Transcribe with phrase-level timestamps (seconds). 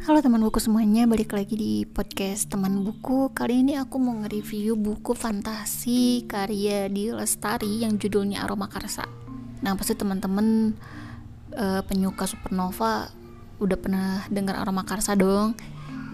[0.00, 3.36] Halo teman buku semuanya, balik lagi di podcast teman buku.
[3.36, 9.04] Kali ini aku mau nge-review buku fantasi karya di Lestari yang judulnya Aroma Karsa.
[9.60, 10.72] Nah pasti teman-teman
[11.52, 13.12] uh, penyuka supernova
[13.60, 15.52] udah pernah dengar Aroma Karsa dong?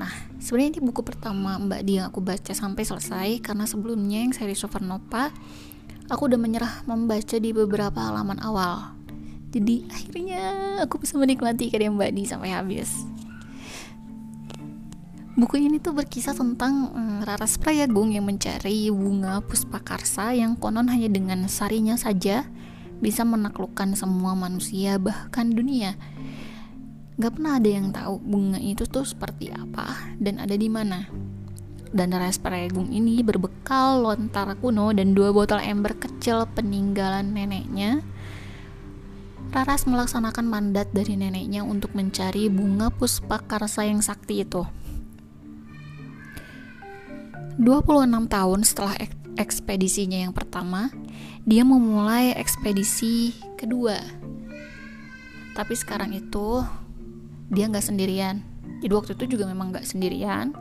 [0.02, 0.10] Nah
[0.42, 4.58] sebenarnya ini buku pertama Mbak Di yang aku baca sampai selesai Karena sebelumnya yang seri
[4.58, 5.30] supernova
[6.10, 8.98] Aku udah menyerah membaca di beberapa halaman awal.
[9.54, 10.42] Jadi akhirnya
[10.82, 13.14] aku bisa menikmati karya Mbak Di sampai habis
[15.36, 21.12] Buku ini tuh berkisah tentang um, Raras Prayagung yang mencari bunga puspakarsa yang konon hanya
[21.12, 22.48] dengan sarinya saja
[23.04, 26.00] bisa menaklukkan semua manusia bahkan dunia.
[27.20, 31.04] Gak pernah ada yang tahu bunga itu tuh seperti apa dan ada di mana.
[31.92, 38.00] Dan Raras Prayagung ini berbekal lontar kuno dan dua botol ember kecil peninggalan neneknya.
[39.52, 44.64] Raras melaksanakan mandat dari neneknya untuk mencari bunga puspakarsa yang sakti itu.
[47.56, 48.94] 26 tahun setelah
[49.40, 50.92] ekspedisinya yang pertama,
[51.48, 53.96] dia memulai ekspedisi kedua.
[55.56, 56.60] Tapi sekarang itu
[57.48, 58.44] dia nggak sendirian.
[58.84, 60.52] Jadi waktu itu juga memang nggak sendirian.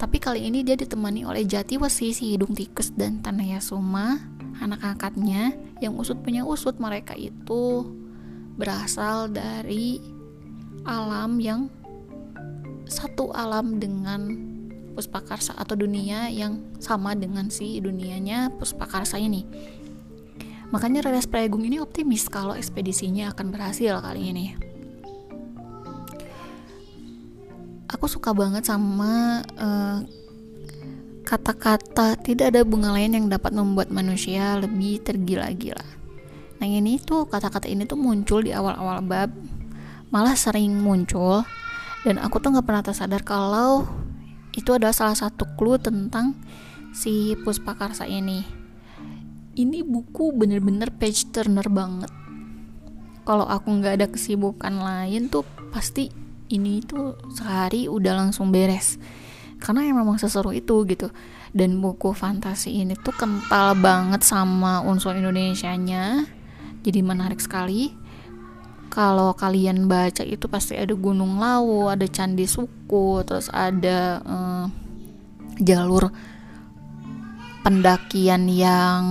[0.00, 4.16] Tapi kali ini dia ditemani oleh Jati Wesi si hidung tikus dan Tanaya Suma,
[4.60, 5.52] anak angkatnya
[5.84, 7.92] yang usut punya usut mereka itu
[8.56, 10.00] berasal dari
[10.88, 11.68] alam yang
[12.88, 14.55] satu alam dengan
[14.96, 19.44] Puspakarsa atau dunia yang sama dengan si dunianya Puspakarsa ini.
[20.72, 24.46] Makanya Reres Prayagung ini optimis kalau ekspedisinya akan berhasil kali ini.
[27.92, 29.98] Aku suka banget sama eh,
[31.22, 35.86] kata-kata tidak ada bunga lain yang dapat membuat manusia lebih tergila-gila.
[36.56, 39.30] Nah ini tuh kata-kata ini tuh muncul di awal-awal bab,
[40.08, 41.44] malah sering muncul
[42.06, 43.84] dan aku tuh nggak pernah tersadar kalau
[44.56, 46.32] itu adalah salah satu clue tentang
[46.96, 48.42] si Puspakarsa ini.
[49.56, 52.08] Ini buku bener-bener page turner banget.
[53.28, 56.08] Kalau aku nggak ada kesibukan lain tuh pasti
[56.48, 58.96] ini tuh sehari udah langsung beres.
[59.60, 61.12] Karena yang memang seseru itu gitu.
[61.52, 66.28] Dan buku fantasi ini tuh kental banget sama unsur Indonesianya.
[66.84, 68.05] Jadi menarik sekali
[68.96, 74.64] kalau kalian baca itu pasti ada Gunung Lawu, ada Candi Suku, terus ada uh,
[75.60, 76.08] jalur
[77.60, 79.04] pendakian yang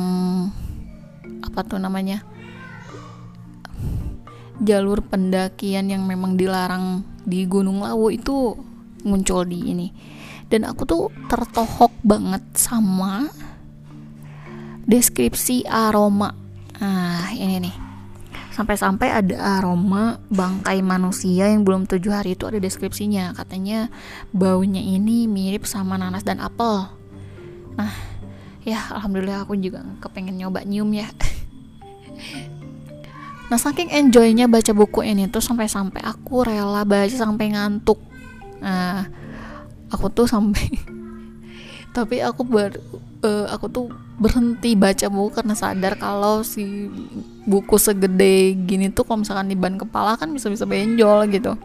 [1.46, 2.26] apa tuh namanya?
[4.58, 8.58] Jalur pendakian yang memang dilarang di Gunung Lawu itu
[9.06, 9.94] muncul di ini.
[10.50, 13.30] Dan aku tuh tertohok banget sama
[14.90, 16.34] deskripsi aroma.
[16.82, 17.85] Nah, ini nih
[18.56, 23.36] sampai-sampai ada aroma bangkai manusia yang belum tujuh hari itu ada deskripsinya.
[23.36, 23.92] Katanya
[24.32, 26.88] baunya ini mirip sama nanas dan apel.
[27.76, 27.92] Nah
[28.64, 31.12] ya alhamdulillah aku juga kepengen nyoba nyium ya.
[33.46, 38.02] Nah saking enjoynya baca buku ini tuh sampai-sampai aku rela baca sampai ngantuk.
[38.58, 39.06] Nah
[39.94, 40.66] aku tuh sampai
[41.96, 42.76] tapi aku ber
[43.24, 43.88] uh, aku tuh
[44.20, 46.92] berhenti baca buku karena sadar kalau si
[47.48, 51.56] buku segede gini tuh kalau misalkan di ban kepala kan bisa-bisa benjol gitu.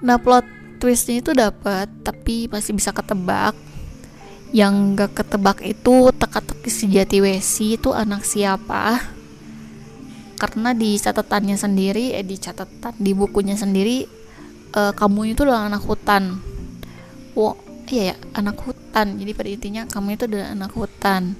[0.00, 0.48] Nah plot
[0.80, 3.52] twistnya itu dapat tapi masih bisa ketebak.
[4.52, 9.00] Yang gak ketebak itu teka-teki si Jati Wesi itu anak siapa?
[10.36, 14.04] Karena di catatannya sendiri, eh di catatan di bukunya sendiri,
[14.76, 16.36] uh, kamu itu adalah anak hutan.
[17.32, 17.56] Wow,
[17.92, 19.20] ya anak hutan.
[19.20, 21.36] Jadi pada intinya kamu itu adalah anak hutan.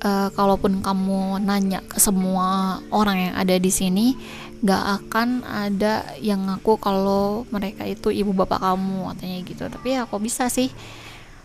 [0.00, 4.16] Uh, kalaupun kamu nanya ke semua orang yang ada di sini
[4.64, 9.64] gak akan ada yang ngaku kalau mereka itu ibu bapak kamu katanya gitu.
[9.68, 10.72] Tapi ya kok bisa sih.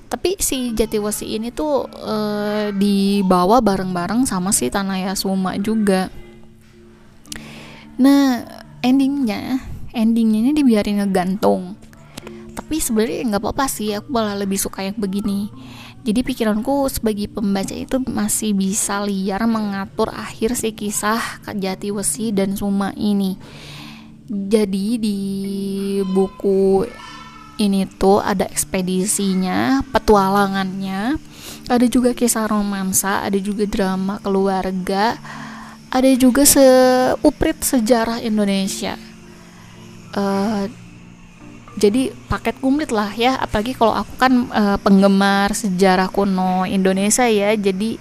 [0.05, 6.07] Tapi si Jatiwasi ini tuh uh, dibawa bareng-bareng sama si Tanaya Suma juga.
[7.99, 8.45] Nah
[8.79, 9.59] endingnya
[9.95, 11.75] endingnya ini dibiarin ngegantung
[12.55, 15.51] tapi sebenarnya nggak apa-apa sih aku malah lebih suka yang begini.
[16.05, 22.53] Jadi pikiranku sebagai pembaca itu masih bisa liar mengatur akhir si kisah Jati Wesi dan
[22.53, 23.35] Suma ini.
[24.29, 25.19] Jadi di
[26.05, 26.85] buku
[27.57, 31.17] ini tuh ada ekspedisinya petualangannya
[31.71, 35.15] ada juga kisah romansa ada juga drama keluarga
[35.95, 38.99] ada juga seuprit sejarah Indonesia.
[40.11, 40.67] Uh,
[41.75, 47.51] jadi paket komplit lah ya apalagi kalau aku kan uh, penggemar sejarah kuno Indonesia ya
[47.51, 47.99] jadi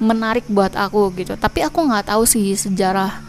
[0.00, 1.36] menarik buat aku gitu.
[1.36, 3.20] Tapi aku nggak tahu sih sejarah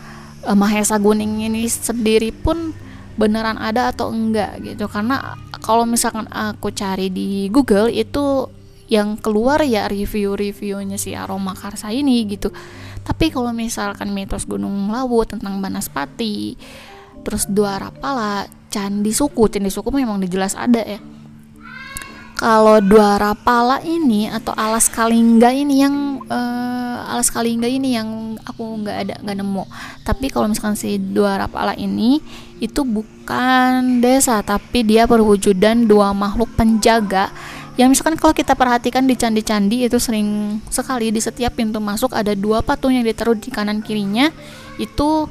[0.48, 2.72] uh, Mahesa Guning ini sendiri pun
[3.20, 4.88] beneran ada atau enggak gitu.
[4.88, 8.48] Karena kalau misalkan aku cari di Google itu
[8.92, 12.50] yang keluar ya review-reviewnya si Aroma Karsa ini gitu.
[13.02, 16.56] Tapi kalau misalkan mitos Gunung Lawu tentang Banaspati
[17.22, 19.52] terus dua rapala Candi Suku.
[19.52, 21.04] Candi Suku memang jelas ada ya.
[22.42, 28.82] Kalau dua rapala ini atau alas kalingga ini yang uh, alas kalingga ini yang aku
[28.82, 29.64] nggak ada nggak nemu.
[30.02, 32.18] Tapi kalau misalkan si dua rapala ini
[32.58, 37.30] itu bukan desa tapi dia perwujudan dua makhluk penjaga.
[37.78, 42.34] Yang misalkan kalau kita perhatikan di candi-candi itu sering sekali di setiap pintu masuk ada
[42.34, 44.34] dua patung yang ditaruh di kanan kirinya.
[44.82, 45.30] Itu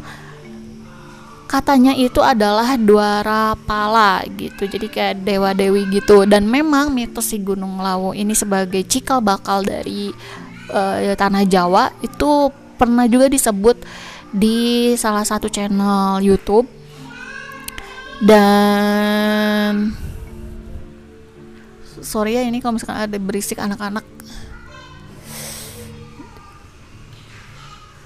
[1.50, 4.70] katanya itu adalah dua rapala gitu.
[4.70, 6.23] Jadi kayak dewa dewi gitu.
[6.23, 10.14] Dan memang mitos si Gunung Lawu ini sebagai cikal bakal dari
[10.70, 13.82] uh, tanah Jawa itu pernah juga disebut
[14.31, 16.70] di salah satu channel YouTube.
[18.23, 19.91] Dan
[21.99, 24.06] sorry ya ini kalau misalkan ada berisik anak-anak.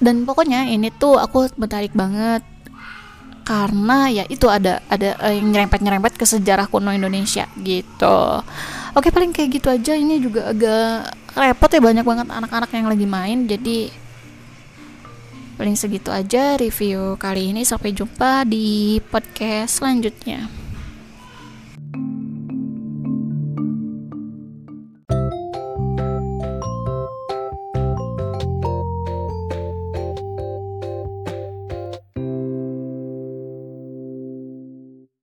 [0.01, 2.54] Dan pokoknya ini tuh aku menarik banget
[3.45, 8.41] karena ya itu ada ada uh, yang nyerempet nyerempet ke sejarah kuno Indonesia gitu.
[8.97, 9.93] Oke paling kayak gitu aja.
[9.93, 13.93] Ini juga agak repot ya banyak banget anak-anak yang lagi main jadi
[15.55, 17.63] paling segitu aja review kali ini.
[17.69, 20.64] Sampai jumpa di podcast selanjutnya